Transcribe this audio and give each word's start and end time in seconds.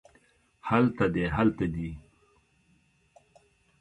هلته 0.69 1.05
دی 1.13 1.25
هلته 1.35 1.65
دي 1.73 1.89